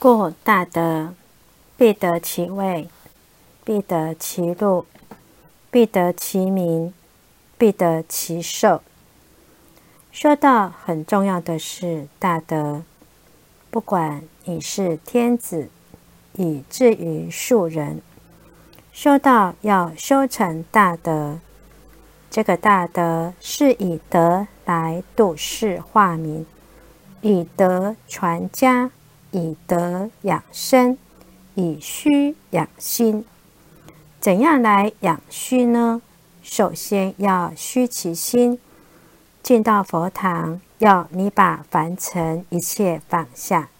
[0.00, 1.12] 故大德
[1.76, 2.88] 必得其位，
[3.62, 4.86] 必得其禄，
[5.70, 6.94] 必得其名，
[7.58, 8.80] 必得其寿。
[10.10, 12.82] 说到很重要的是大德，
[13.70, 15.68] 不管你是天子，
[16.32, 18.00] 以至于庶人，
[18.94, 21.38] 修道要修成大德。
[22.30, 26.46] 这个大德是以德来度世化民，
[27.20, 28.90] 以德传家。
[29.30, 30.98] 以德养生，
[31.54, 33.24] 以虚养心。
[34.20, 36.02] 怎样来养虚呢？
[36.42, 38.58] 首先要虚其心。
[39.42, 43.70] 进到佛堂，要你把凡尘一切放下，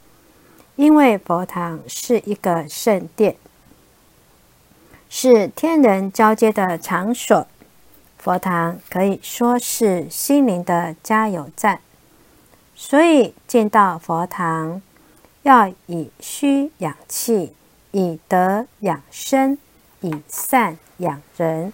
[0.77, 3.37] 因为佛堂是一个圣殿，
[5.11, 7.47] 是天人交接的场所。
[8.17, 11.81] 佛堂可以说是心灵的加油站，
[12.75, 14.81] 所以进到佛堂。
[15.43, 17.55] 要以虚养气，
[17.93, 19.57] 以德养生，
[20.01, 21.73] 以善养人，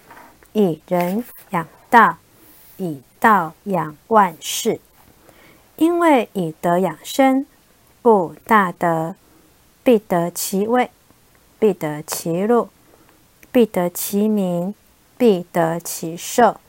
[0.53, 2.17] 以人养道，
[2.77, 4.79] 以道养万事。
[5.75, 7.45] 因为以德养生，
[8.01, 9.15] 故大德
[9.83, 10.89] 必得其位，
[11.59, 12.69] 必得其禄，
[13.51, 14.73] 必得其名，
[15.17, 16.61] 必得其寿。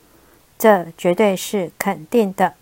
[0.58, 2.54] 这绝对是肯定的，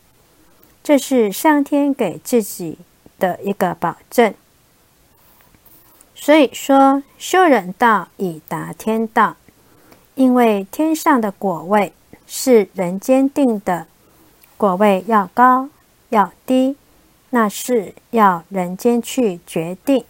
[0.85, 2.79] 这是上天给自己。
[3.19, 4.35] 的一个保证，
[6.15, 9.37] 所以说修人道以达天道，
[10.15, 11.93] 因为天上的果位
[12.27, 13.87] 是人间定的，
[14.57, 15.69] 果位要高
[16.11, 16.77] 要低，
[17.31, 20.05] 那是要人间去决定，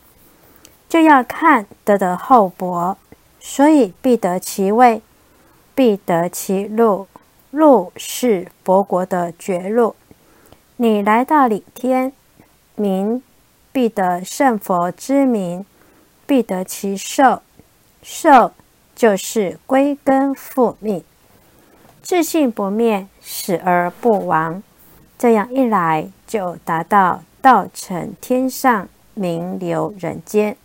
[0.88, 2.96] 就要看得得厚薄，
[3.40, 5.02] 所以必得其位，
[5.74, 7.06] 必得其路，
[7.50, 9.94] 路是佛国的绝路，
[10.76, 12.12] 你来到领天。
[12.76, 13.22] 名
[13.72, 15.66] 必得圣佛之名，
[16.26, 17.42] 必得其寿。
[18.02, 18.52] 寿
[18.94, 21.02] 就是归根复命，
[22.02, 24.62] 自信不灭，死而不亡。
[25.18, 30.56] 这样一来，就达到道成天上，名留人间。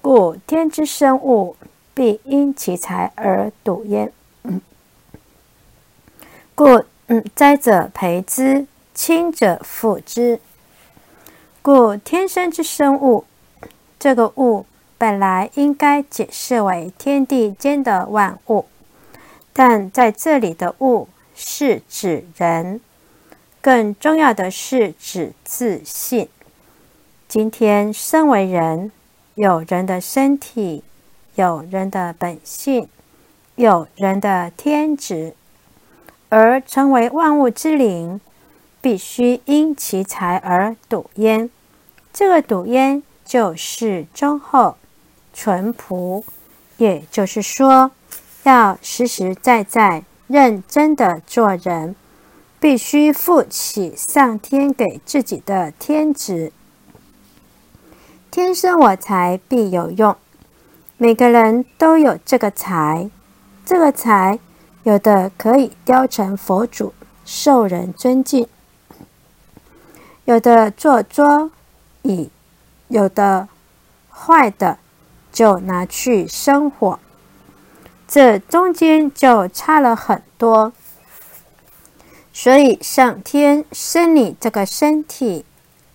[0.00, 1.56] 故天之生物，
[1.92, 4.12] 必因其才而笃焉。
[6.54, 10.40] 故嗯，灾者培之，亲者复之。
[11.66, 13.24] 故天生之生物，
[13.98, 14.66] 这个物
[14.96, 18.66] 本来应该解释为天地间的万物，
[19.52, 22.80] 但在这里的物是指人，
[23.60, 26.28] 更重要的是指自信。
[27.26, 28.92] 今天身为人，
[29.34, 30.84] 有人的身体，
[31.34, 32.88] 有人的本性，
[33.56, 35.34] 有人的天职，
[36.28, 38.20] 而成为万物之灵，
[38.80, 41.50] 必须因其才而笃焉。
[42.16, 44.78] 这个赌焉就是忠厚、
[45.34, 46.24] 淳朴，
[46.78, 47.90] 也就是说，
[48.42, 51.94] 要实实在在、认真的做人，
[52.58, 56.52] 必须负起上天给自己的天职。
[58.30, 60.16] 天生我材必有用，
[60.96, 63.10] 每个人都有这个才，
[63.66, 64.38] 这个才
[64.84, 66.94] 有的可以雕成佛祖，
[67.26, 68.46] 受人尊敬；
[70.24, 71.50] 有的做作。
[72.06, 72.30] 以
[72.88, 73.48] 有的
[74.10, 74.78] 坏的
[75.32, 76.98] 就拿去生火，
[78.06, 80.72] 这中间就差了很多。
[82.32, 85.44] 所以上天生你这个身体，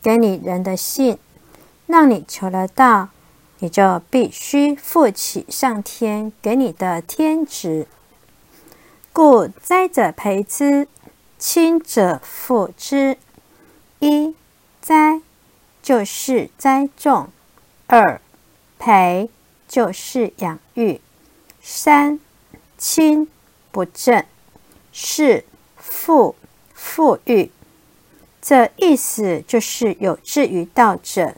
[0.02, 1.18] 给你人的性，
[1.88, 3.10] 让你求得道，
[3.60, 7.88] 你就必须负起上天给你的天职。
[9.14, 10.88] 故灾者培之，
[11.38, 13.18] 亲者复之。
[14.00, 14.36] 一。
[15.82, 17.30] 就是栽种，
[17.88, 18.22] 二
[18.78, 19.30] 培
[19.68, 21.02] 就是养育，
[21.62, 22.20] 三
[22.78, 23.28] 亲
[23.72, 24.24] 不正，
[24.94, 25.44] 四
[25.76, 26.36] 富
[26.74, 27.52] 富裕。
[28.42, 31.36] 这意思就是有志于道者，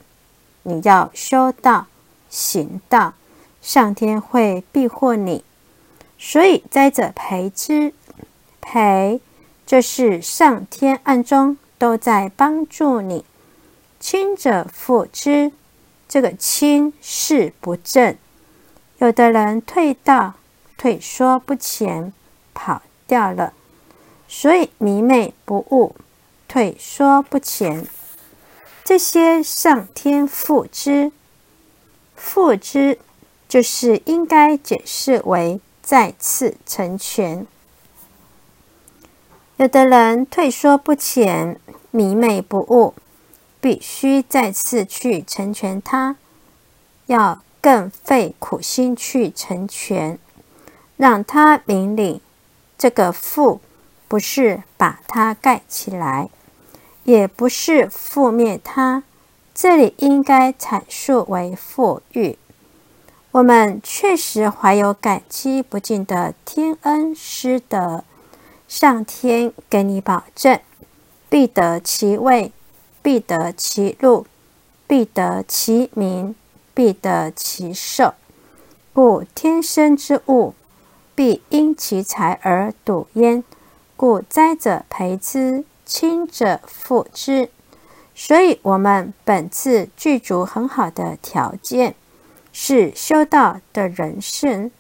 [0.64, 1.88] 你要修道
[2.30, 3.14] 行道，
[3.62, 5.44] 上天会庇护你。
[6.18, 7.94] 所以栽者培之，
[8.62, 9.20] 培
[9.66, 13.26] 就是上天暗中都在帮助你。
[14.04, 15.54] 亲者复之，
[16.10, 18.18] 这个亲是不正。
[18.98, 20.34] 有的人退道，
[20.78, 22.12] 退缩不前，
[22.54, 23.54] 跑掉了，
[24.28, 25.96] 所以迷昧不悟，
[26.50, 27.88] 退缩不前。
[28.84, 31.14] 这些上天复之，
[32.14, 33.00] 复之
[33.48, 37.48] 就是应该解释为再次成全。
[39.56, 41.58] 有的人退缩不前，
[41.92, 42.94] 迷昧不悟。
[43.64, 46.18] 必须再次去成全它，
[47.06, 50.20] 要更费苦心去成全，
[50.98, 52.22] 让他明理。
[52.78, 53.60] 这个覆
[54.10, 56.28] 不是把它盖起来，
[57.06, 59.04] 也不是覆灭它，
[59.56, 62.38] 这里应该阐述为富裕。
[63.32, 68.04] 我们确实怀有感激不尽的天恩师德，
[68.68, 70.60] 上天给你保证，
[71.30, 72.52] 必得其位，
[73.04, 74.26] 必得其禄，
[74.88, 76.34] 必得其名，
[76.74, 78.16] 必得其寿。
[78.94, 80.56] 故天生之物，
[81.14, 83.44] 必因其财而笃焉。
[83.96, 87.50] 故灾者培之，亲者复之。
[88.16, 91.96] 所以，我们本次具足很好的条件。
[92.56, 94.72] 是修道的人性，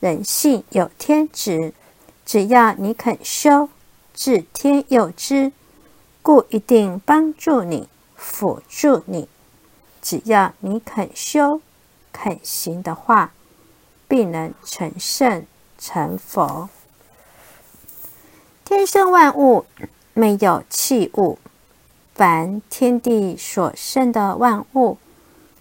[0.00, 1.74] 人性有天职，
[2.24, 3.68] 只要你肯修，
[4.14, 5.52] 自天佑之，
[6.24, 7.86] 故一定帮助你、
[8.16, 9.28] 辅助你。
[10.00, 11.60] 只要你肯修、
[12.14, 13.34] 肯行的话，
[14.08, 15.44] 必能成圣
[15.76, 16.70] 成佛。
[18.64, 19.66] 天生万物
[20.14, 21.38] 没有器物，
[22.14, 24.96] 凡天地所生的万物。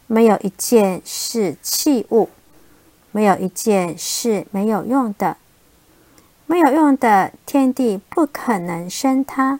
[0.07, 2.29] 没有一件是器物，
[3.11, 5.35] 没有一件是没有用的。
[6.45, 9.59] 没有用的天地不可能生它，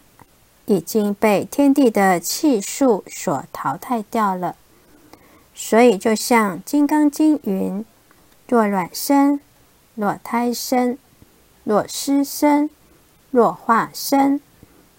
[0.66, 4.56] 已经被天地的气数所淘汰掉了。
[5.54, 7.84] 所以，就像《金刚经》云
[8.48, 9.40] ：“若卵生，
[9.94, 10.98] 若胎生，
[11.64, 12.70] 若湿生，
[13.30, 14.40] 若化生，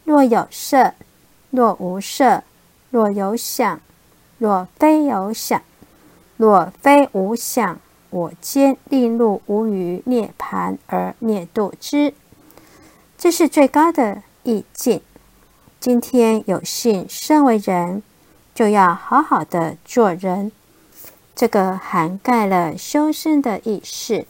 [0.03, 0.94] 若有色，
[1.50, 2.44] 若无色，
[2.89, 3.81] 若有想。”
[4.38, 5.62] 若非有想，
[6.35, 7.79] 若非无想，
[8.09, 12.13] 我皆令入无余涅盘而灭度之。
[13.17, 15.01] 这是最高的意境。
[15.85, 18.01] 今天有幸身为人，
[18.55, 20.51] 就要好好的做人。
[21.35, 24.25] 这个涵盖了修身的意识。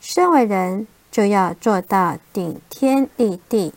[0.00, 3.74] 身为人，就要做到顶天立地。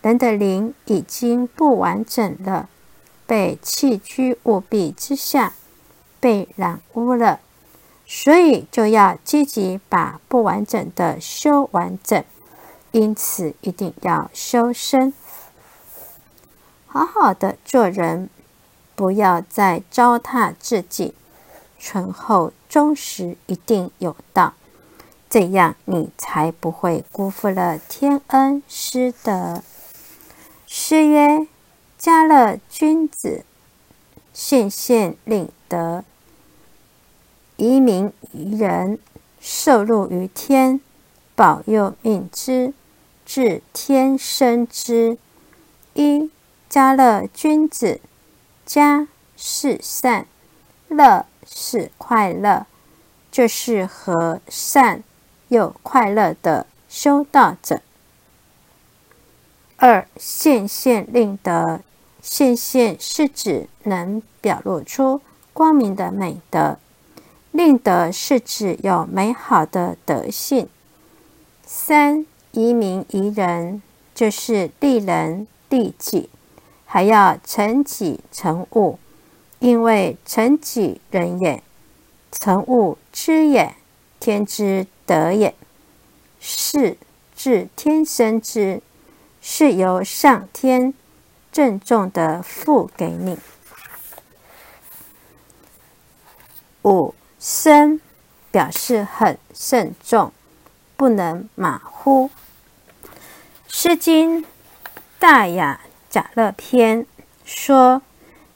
[0.00, 2.70] 人的灵已经不完整了。
[3.26, 5.52] 被弃居务必之下，
[6.18, 7.40] 被染污了，
[8.06, 12.24] 所以就要积极把不完整的修完整。
[12.92, 15.12] 因此，一定要修身，
[16.92, 18.28] 好好的做人，
[18.94, 21.14] 不要再糟蹋自己，
[21.78, 24.52] 醇厚忠实，一定有道。
[25.30, 29.62] 这样，你才不会辜负了天恩师德。
[30.66, 31.46] 诗曰。
[31.96, 33.44] 家乐君子，
[34.34, 36.02] 献献令德，
[37.56, 38.98] 移民于人，
[39.38, 40.80] 受禄于天，
[41.36, 42.74] 保佑命之，
[43.24, 45.16] 至天生之。
[45.94, 46.28] 一
[46.72, 48.00] 家乐君子，
[48.64, 50.24] 家是善，
[50.88, 52.64] 乐是快乐，
[53.30, 55.04] 就是和善
[55.48, 57.82] 又快乐的修道者。
[59.76, 61.80] 二现现令德。
[62.22, 65.20] 现现是指能表露出
[65.52, 66.78] 光明的美德，
[67.50, 70.70] 令德是指有美好的德性。
[71.66, 73.82] 三移民宜人，
[74.14, 76.30] 就是利人利己，
[76.92, 78.98] 还要成己成物，
[79.60, 81.62] 因为成己人也，
[82.30, 83.74] 成物知也，
[84.20, 85.54] 天之德也，
[86.38, 86.98] 是
[87.34, 88.82] 自天生之，
[89.40, 90.92] 是由上天。
[91.50, 93.38] 郑重的付给你。
[96.82, 98.02] 五生
[98.50, 100.30] 表示很慎重，
[100.98, 102.28] 不能马虎。
[103.66, 104.42] 《诗经·
[105.18, 105.80] 大雅·
[106.12, 107.04] 贾乐篇》
[107.42, 108.02] 说：“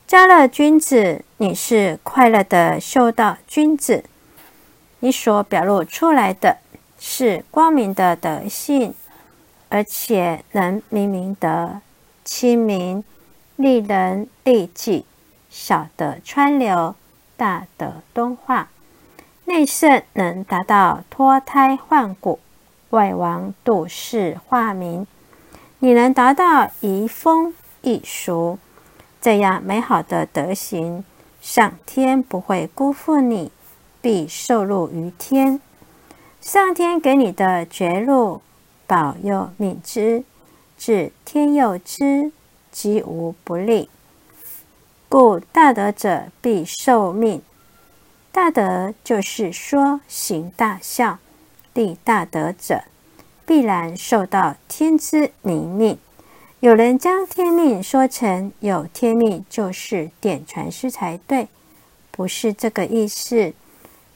[0.07, 4.05] 家乐君子，你是快乐的修道君子，
[5.01, 6.59] 你所表露出来的
[6.99, 8.93] 是光明的德性，
[9.71, 11.81] 而且能明明德。”
[12.27, 13.03] 亲民，
[13.57, 15.07] 利人利己，
[15.49, 16.95] 小德川流，
[17.39, 18.69] 大德敦化。
[19.47, 22.39] 内圣能达到脱胎换骨，
[22.91, 25.07] 外王度世化民。
[25.79, 27.53] 你能达到移风
[27.83, 28.59] 易俗，
[29.21, 31.05] 这样美好的德行，
[31.43, 33.53] 上天不会辜负你，
[34.01, 35.61] 必受禄于天。
[36.41, 38.41] 上天给你的绝路，
[38.87, 40.25] 保佑命之。
[40.79, 42.33] 至天佑之，
[42.71, 43.91] 即无不利。
[45.09, 47.43] 故大德者必受命。
[48.33, 51.19] 大德就是说行大孝、
[51.75, 52.85] 立大德者，
[53.47, 55.97] 必然受到天之明命，
[56.59, 61.47] 有人将天命说成有天命就是点传师才对，
[62.11, 63.55] 不是这个意思。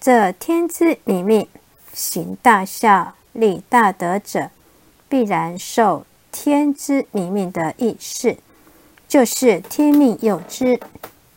[0.01, 1.47] 这天之理命，
[1.93, 4.51] 行大孝、立大德者，
[5.09, 8.37] 必然受天之理命的意思，
[9.07, 10.81] 就是天命有之，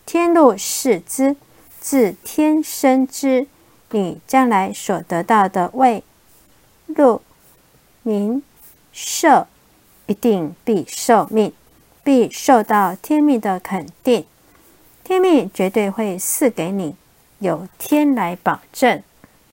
[0.05, 1.35] 天路是之，
[1.79, 3.47] 自天生之。
[3.91, 6.03] 你将来所得到的位、
[6.87, 7.21] 禄、
[8.03, 8.43] 您、
[8.91, 9.47] 寿。
[10.05, 11.53] 一定必受命，
[12.03, 14.25] 必受到天命的肯定，
[15.01, 16.97] 天命绝对会赐给你，
[17.39, 19.01] 有天来保证。